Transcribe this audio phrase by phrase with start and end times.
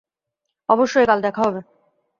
[0.69, 1.61] অবশ্যই- কাল দেখা হবে।